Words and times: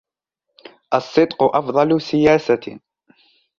الصدق 0.93 1.43
أفضل 1.43 1.99
سياسة. 2.01 2.79